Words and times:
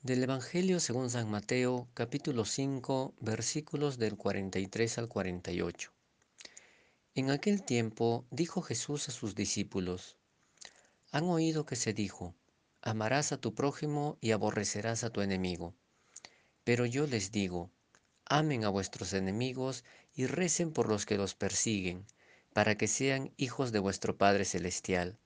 Del 0.00 0.22
Evangelio 0.22 0.78
según 0.78 1.10
San 1.10 1.28
Mateo, 1.28 1.88
capítulo 1.92 2.44
5, 2.44 3.14
versículos 3.20 3.98
del 3.98 4.16
43 4.16 4.96
al 4.98 5.08
48. 5.08 5.90
En 7.16 7.30
aquel 7.32 7.64
tiempo 7.64 8.24
dijo 8.30 8.62
Jesús 8.62 9.08
a 9.08 9.12
sus 9.12 9.34
discípulos, 9.34 10.16
Han 11.10 11.24
oído 11.24 11.66
que 11.66 11.74
se 11.74 11.94
dijo, 11.94 12.36
amarás 12.80 13.32
a 13.32 13.40
tu 13.40 13.56
prójimo 13.56 14.18
y 14.20 14.30
aborrecerás 14.30 15.02
a 15.02 15.10
tu 15.10 15.20
enemigo. 15.20 15.74
Pero 16.62 16.86
yo 16.86 17.08
les 17.08 17.32
digo, 17.32 17.72
amen 18.24 18.62
a 18.64 18.68
vuestros 18.68 19.12
enemigos 19.14 19.82
y 20.14 20.26
recen 20.26 20.72
por 20.72 20.88
los 20.88 21.06
que 21.06 21.16
los 21.16 21.34
persiguen, 21.34 22.06
para 22.52 22.76
que 22.76 22.86
sean 22.86 23.32
hijos 23.36 23.72
de 23.72 23.80
vuestro 23.80 24.16
Padre 24.16 24.44
Celestial, 24.44 25.18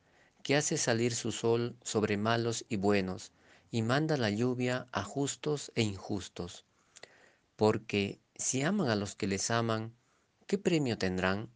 que 0.43 0.57
hace 0.57 0.79
salir 0.79 1.15
su 1.15 1.31
sol 1.31 1.77
sobre 1.83 2.17
malos 2.17 2.65
y 2.71 2.77
buenos, 2.77 3.33
y 3.73 3.81
manda 3.81 4.19
la 4.19 4.29
lluvia 4.31 4.87
a 4.93 5.03
justos 5.03 5.73
e 5.75 5.83
injustos. 5.83 6.67
Porque 7.57 8.21
si 8.37 8.63
aman 8.63 8.91
a 8.91 8.97
los 8.97 9.17
que 9.17 9.27
les 9.27 9.51
aman, 9.51 9.95
¿qué 10.47 10.59
premio 10.59 10.99
tendrán? 10.99 11.51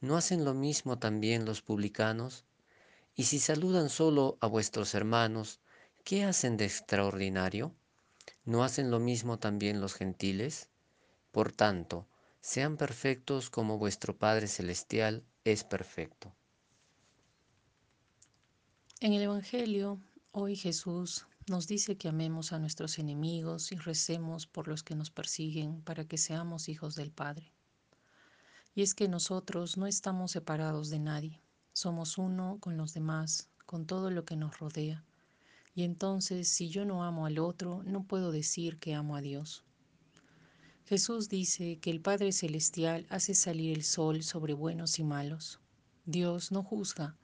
¿No 0.00 0.16
hacen 0.16 0.46
lo 0.46 0.54
mismo 0.54 0.98
también 0.98 1.44
los 1.44 1.60
publicanos? 1.60 2.46
Y 3.14 3.24
si 3.24 3.38
saludan 3.38 3.90
solo 3.90 4.38
a 4.40 4.46
vuestros 4.46 4.94
hermanos, 4.94 5.60
¿qué 6.02 6.24
hacen 6.24 6.56
de 6.56 6.64
extraordinario? 6.64 7.74
¿No 8.46 8.64
hacen 8.64 8.90
lo 8.90 8.98
mismo 8.98 9.38
también 9.38 9.82
los 9.82 9.94
gentiles? 9.94 10.70
Por 11.30 11.52
tanto, 11.52 12.06
sean 12.40 12.78
perfectos 12.78 13.50
como 13.50 13.76
vuestro 13.76 14.16
Padre 14.16 14.48
Celestial 14.48 15.24
es 15.44 15.64
perfecto. 15.64 16.32
En 19.00 19.12
el 19.12 19.22
Evangelio, 19.22 20.00
hoy 20.32 20.56
Jesús 20.56 21.26
nos 21.50 21.66
dice 21.66 21.96
que 21.96 22.08
amemos 22.08 22.52
a 22.52 22.60
nuestros 22.60 23.00
enemigos 23.00 23.72
y 23.72 23.76
recemos 23.76 24.46
por 24.46 24.68
los 24.68 24.84
que 24.84 24.94
nos 24.94 25.10
persiguen 25.10 25.82
para 25.82 26.04
que 26.04 26.16
seamos 26.16 26.68
hijos 26.68 26.94
del 26.94 27.10
Padre. 27.10 27.52
Y 28.72 28.82
es 28.82 28.94
que 28.94 29.08
nosotros 29.08 29.76
no 29.76 29.88
estamos 29.88 30.30
separados 30.30 30.90
de 30.90 31.00
nadie, 31.00 31.42
somos 31.72 32.18
uno 32.18 32.58
con 32.60 32.76
los 32.76 32.94
demás, 32.94 33.48
con 33.66 33.84
todo 33.84 34.12
lo 34.12 34.24
que 34.24 34.36
nos 34.36 34.60
rodea. 34.60 35.04
Y 35.74 35.82
entonces, 35.82 36.46
si 36.48 36.68
yo 36.68 36.84
no 36.84 37.02
amo 37.02 37.26
al 37.26 37.40
otro, 37.40 37.82
no 37.82 38.04
puedo 38.04 38.30
decir 38.30 38.78
que 38.78 38.94
amo 38.94 39.16
a 39.16 39.20
Dios. 39.20 39.64
Jesús 40.84 41.28
dice 41.28 41.80
que 41.80 41.90
el 41.90 42.00
Padre 42.00 42.30
Celestial 42.30 43.06
hace 43.10 43.34
salir 43.34 43.76
el 43.76 43.82
sol 43.82 44.22
sobre 44.22 44.54
buenos 44.54 45.00
y 45.00 45.04
malos. 45.04 45.58
Dios 46.04 46.52
no 46.52 46.62
juzga, 46.62 47.16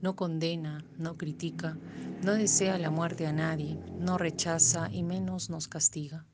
no 0.00 0.16
condena, 0.16 0.84
no 0.96 1.16
critica, 1.16 1.76
no 2.22 2.32
desea 2.32 2.78
la 2.78 2.90
muerte 2.90 3.26
a 3.26 3.32
nadie, 3.32 3.78
no 3.98 4.18
rechaza 4.18 4.90
y 4.92 5.02
menos 5.02 5.50
nos 5.50 5.68
castiga. 5.68 6.26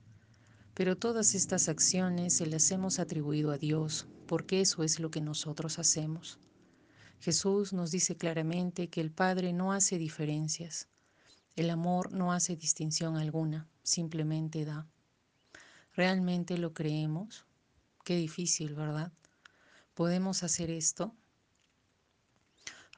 Pero 0.74 0.96
todas 0.96 1.34
estas 1.34 1.68
acciones 1.68 2.36
se 2.36 2.46
las 2.46 2.70
hemos 2.70 2.98
atribuido 2.98 3.50
a 3.52 3.58
Dios, 3.58 4.06
porque 4.26 4.60
eso 4.60 4.82
es 4.82 4.98
lo 4.98 5.10
que 5.10 5.20
nosotros 5.20 5.78
hacemos. 5.78 6.38
Jesús 7.20 7.72
nos 7.72 7.90
dice 7.90 8.16
claramente 8.16 8.88
que 8.88 9.00
el 9.00 9.10
Padre 9.10 9.52
no 9.52 9.72
hace 9.72 9.98
diferencias. 9.98 10.88
El 11.56 11.70
amor 11.70 12.12
no 12.12 12.32
hace 12.32 12.56
distinción 12.56 13.16
alguna, 13.16 13.68
simplemente 13.82 14.64
da. 14.64 14.86
¿Realmente 15.94 16.58
lo 16.58 16.74
creemos? 16.74 17.46
Qué 18.04 18.16
difícil, 18.16 18.74
¿verdad? 18.74 19.12
¿Podemos 19.94 20.42
hacer 20.42 20.70
esto? 20.70 21.14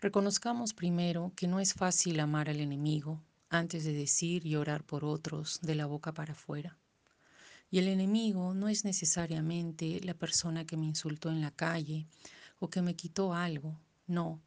Reconozcamos 0.03 0.75
primero 0.75 1.33
que 1.35 1.49
no 1.49 1.59
es 1.59 1.73
fácil 1.73 2.21
amar 2.21 2.51
al 2.51 2.61
enemigo 2.61 3.19
antes 3.49 3.83
de 3.83 3.95
decir 3.95 4.45
y 4.45 4.55
orar 4.55 4.85
por 4.85 5.07
otros 5.07 5.59
de 5.63 5.75
la 5.75 5.87
boca 5.87 6.13
para 6.13 6.35
afuera. 6.35 6.77
Y 7.71 7.79
el 7.79 7.89
enemigo 7.89 8.53
no 8.53 8.69
es 8.69 8.85
necesariamente 8.85 10.01
la 10.03 10.13
persona 10.13 10.67
que 10.67 10.77
me 10.77 10.85
insultó 10.85 11.31
en 11.31 11.41
la 11.41 11.51
calle 11.51 12.07
o 12.59 12.69
que 12.69 12.83
me 12.83 12.95
quitó 12.95 13.33
algo, 13.33 13.81
no. 14.07 14.43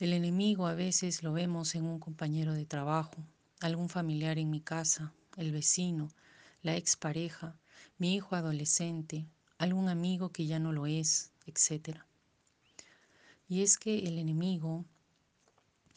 El 0.00 0.12
enemigo 0.12 0.66
a 0.66 0.74
veces 0.74 1.22
lo 1.22 1.32
vemos 1.32 1.76
en 1.76 1.84
un 1.84 2.00
compañero 2.00 2.52
de 2.52 2.66
trabajo, 2.66 3.24
algún 3.60 3.88
familiar 3.88 4.36
en 4.36 4.50
mi 4.50 4.60
casa, 4.60 5.12
el 5.36 5.52
vecino, 5.52 6.08
la 6.62 6.76
expareja, 6.76 7.56
mi 7.98 8.16
hijo 8.16 8.34
adolescente, 8.34 9.26
algún 9.58 9.88
amigo 9.88 10.30
que 10.30 10.46
ya 10.46 10.58
no 10.58 10.72
lo 10.72 10.86
es, 10.86 11.30
etc. 11.46 12.07
Y 13.48 13.62
es 13.62 13.78
que 13.78 14.00
el 14.00 14.18
enemigo 14.18 14.84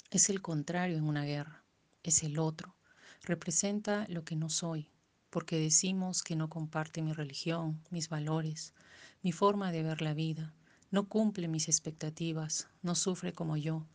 es 0.09 0.29
el 0.29 0.41
contrario 0.41 0.97
en 0.97 1.03
una 1.03 1.25
guerra, 1.25 1.65
es 2.01 2.23
el 2.23 2.39
otro, 2.39 2.75
representa 3.23 4.05
lo 4.07 4.23
que 4.23 4.37
no 4.37 4.49
soy, 4.49 4.87
porque 5.29 5.59
decimos 5.59 6.23
que 6.23 6.37
no 6.37 6.49
comparte 6.49 7.01
mi 7.01 7.11
religión, 7.11 7.81
mis 7.89 8.07
valores, 8.07 8.73
mi 9.21 9.33
forma 9.33 9.73
de 9.73 9.83
ver 9.83 10.01
la 10.01 10.13
vida, 10.13 10.53
no 10.91 11.09
cumple 11.09 11.49
mis 11.49 11.67
expectativas, 11.67 12.69
no 12.81 12.95
sufre 12.95 13.33
como 13.33 13.57
yo, 13.57 13.85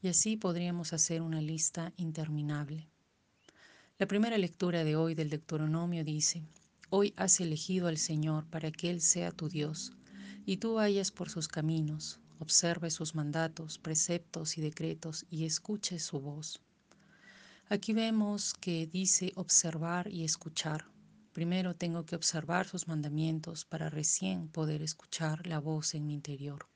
y 0.00 0.08
así 0.08 0.38
podríamos 0.38 0.94
hacer 0.94 1.20
una 1.20 1.42
lista 1.42 1.92
interminable. 1.98 2.88
La 3.98 4.06
primera 4.06 4.38
lectura 4.38 4.84
de 4.84 4.96
hoy 4.96 5.14
del 5.14 5.28
Deuteronomio 5.28 6.02
dice, 6.02 6.42
Hoy 6.88 7.12
has 7.16 7.40
elegido 7.40 7.88
al 7.88 7.98
Señor 7.98 8.46
para 8.46 8.70
que 8.70 8.88
Él 8.88 9.02
sea 9.02 9.32
tu 9.32 9.50
Dios, 9.50 9.92
y 10.46 10.56
tú 10.56 10.74
vayas 10.74 11.10
por 11.10 11.28
sus 11.28 11.46
caminos, 11.46 12.18
observe 12.42 12.90
sus 12.90 13.14
mandatos, 13.14 13.78
preceptos 13.78 14.58
y 14.58 14.60
decretos 14.60 15.24
y 15.30 15.46
escuche 15.46 15.98
su 15.98 16.20
voz. 16.20 16.60
Aquí 17.68 17.94
vemos 17.94 18.52
que 18.52 18.86
dice 18.86 19.32
observar 19.36 20.08
y 20.08 20.24
escuchar. 20.24 20.84
Primero 21.32 21.74
tengo 21.74 22.04
que 22.04 22.16
observar 22.16 22.66
sus 22.66 22.86
mandamientos 22.88 23.64
para 23.64 23.88
recién 23.88 24.48
poder 24.48 24.82
escuchar 24.82 25.46
la 25.46 25.58
voz 25.58 25.94
en 25.94 26.06
mi 26.06 26.12
interior. 26.12 26.66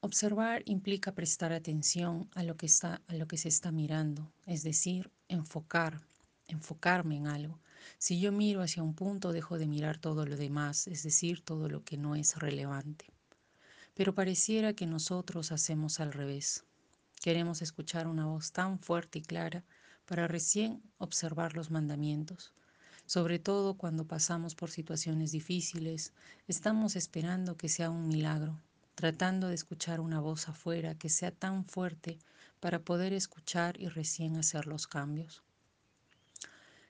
Observar 0.00 0.62
implica 0.64 1.12
prestar 1.12 1.52
atención 1.52 2.30
a 2.34 2.44
lo 2.44 2.56
que 2.56 2.66
está 2.66 3.02
a 3.08 3.14
lo 3.14 3.26
que 3.26 3.36
se 3.36 3.48
está 3.48 3.72
mirando, 3.72 4.32
es 4.46 4.62
decir, 4.62 5.10
enfocar, 5.28 6.00
enfocarme 6.48 7.16
en 7.16 7.28
algo. 7.28 7.60
Si 7.98 8.20
yo 8.20 8.32
miro 8.32 8.62
hacia 8.62 8.82
un 8.82 8.94
punto, 8.94 9.32
dejo 9.32 9.58
de 9.58 9.68
mirar 9.68 9.98
todo 9.98 10.26
lo 10.26 10.36
demás, 10.36 10.88
es 10.88 11.02
decir, 11.02 11.42
todo 11.42 11.68
lo 11.68 11.84
que 11.84 11.96
no 11.96 12.16
es 12.16 12.36
relevante. 12.36 13.06
Pero 13.94 14.14
pareciera 14.14 14.72
que 14.72 14.86
nosotros 14.86 15.52
hacemos 15.52 16.00
al 16.00 16.12
revés. 16.12 16.64
Queremos 17.20 17.62
escuchar 17.62 18.06
una 18.06 18.26
voz 18.26 18.52
tan 18.52 18.78
fuerte 18.78 19.18
y 19.18 19.22
clara 19.22 19.64
para 20.06 20.28
recién 20.28 20.82
observar 20.98 21.54
los 21.54 21.70
mandamientos. 21.70 22.52
Sobre 23.06 23.38
todo 23.38 23.74
cuando 23.74 24.06
pasamos 24.06 24.54
por 24.54 24.70
situaciones 24.70 25.32
difíciles, 25.32 26.12
estamos 26.46 26.94
esperando 26.94 27.56
que 27.56 27.68
sea 27.68 27.90
un 27.90 28.06
milagro, 28.06 28.60
tratando 28.94 29.48
de 29.48 29.54
escuchar 29.54 30.00
una 30.00 30.20
voz 30.20 30.48
afuera 30.48 30.94
que 30.94 31.08
sea 31.08 31.30
tan 31.30 31.64
fuerte 31.64 32.18
para 32.60 32.80
poder 32.80 33.12
escuchar 33.12 33.80
y 33.80 33.88
recién 33.88 34.36
hacer 34.36 34.66
los 34.66 34.86
cambios. 34.86 35.42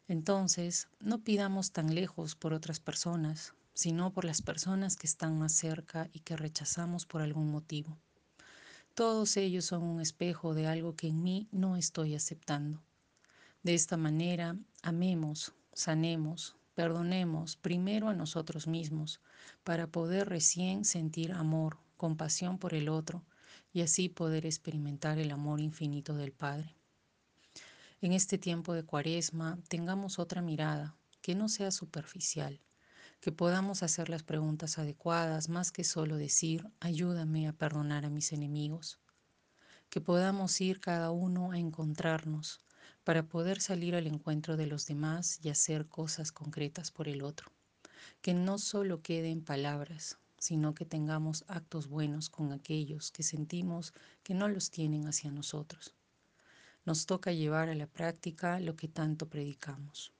Entonces, 0.08 0.88
no 1.00 1.18
pidamos 1.18 1.70
tan 1.70 1.94
lejos 1.94 2.34
por 2.34 2.54
otras 2.54 2.80
personas, 2.80 3.52
sino 3.74 4.10
por 4.10 4.24
las 4.24 4.40
personas 4.40 4.96
que 4.96 5.06
están 5.06 5.38
más 5.38 5.52
cerca 5.52 6.08
y 6.12 6.20
que 6.20 6.36
rechazamos 6.36 7.04
por 7.04 7.20
algún 7.20 7.50
motivo. 7.50 7.98
Todos 8.94 9.36
ellos 9.36 9.66
son 9.66 9.82
un 9.82 10.00
espejo 10.00 10.54
de 10.54 10.66
algo 10.66 10.96
que 10.96 11.08
en 11.08 11.22
mí 11.22 11.46
no 11.52 11.76
estoy 11.76 12.14
aceptando. 12.14 12.82
De 13.62 13.74
esta 13.74 13.96
manera, 13.96 14.56
amemos, 14.82 15.52
sanemos, 15.74 16.56
perdonemos 16.74 17.56
primero 17.56 18.08
a 18.08 18.14
nosotros 18.14 18.66
mismos 18.66 19.20
para 19.62 19.86
poder 19.86 20.28
recién 20.28 20.86
sentir 20.86 21.32
amor, 21.32 21.76
compasión 21.96 22.58
por 22.58 22.72
el 22.72 22.88
otro 22.88 23.24
y 23.74 23.82
así 23.82 24.08
poder 24.08 24.46
experimentar 24.46 25.18
el 25.18 25.30
amor 25.32 25.60
infinito 25.60 26.14
del 26.14 26.32
Padre. 26.32 26.77
En 28.00 28.12
este 28.12 28.38
tiempo 28.38 28.74
de 28.74 28.84
cuaresma 28.84 29.58
tengamos 29.68 30.20
otra 30.20 30.40
mirada, 30.40 30.96
que 31.20 31.34
no 31.34 31.48
sea 31.48 31.72
superficial, 31.72 32.60
que 33.20 33.32
podamos 33.32 33.82
hacer 33.82 34.08
las 34.08 34.22
preguntas 34.22 34.78
adecuadas 34.78 35.48
más 35.48 35.72
que 35.72 35.82
solo 35.82 36.16
decir, 36.16 36.70
ayúdame 36.78 37.48
a 37.48 37.52
perdonar 37.52 38.04
a 38.04 38.08
mis 38.08 38.32
enemigos, 38.32 39.00
que 39.90 40.00
podamos 40.00 40.60
ir 40.60 40.78
cada 40.78 41.10
uno 41.10 41.50
a 41.50 41.58
encontrarnos 41.58 42.60
para 43.02 43.28
poder 43.28 43.60
salir 43.60 43.96
al 43.96 44.06
encuentro 44.06 44.56
de 44.56 44.66
los 44.66 44.86
demás 44.86 45.40
y 45.42 45.48
hacer 45.48 45.88
cosas 45.88 46.30
concretas 46.30 46.92
por 46.92 47.08
el 47.08 47.20
otro, 47.20 47.50
que 48.20 48.32
no 48.32 48.58
solo 48.58 49.02
queden 49.02 49.42
palabras, 49.42 50.18
sino 50.38 50.72
que 50.72 50.84
tengamos 50.84 51.44
actos 51.48 51.88
buenos 51.88 52.30
con 52.30 52.52
aquellos 52.52 53.10
que 53.10 53.24
sentimos 53.24 53.92
que 54.22 54.34
no 54.34 54.46
los 54.46 54.70
tienen 54.70 55.08
hacia 55.08 55.32
nosotros. 55.32 55.96
Nos 56.88 57.04
toca 57.04 57.32
llevar 57.32 57.68
a 57.68 57.74
la 57.74 57.86
práctica 57.86 58.60
lo 58.60 58.74
que 58.74 58.88
tanto 58.88 59.28
predicamos. 59.28 60.14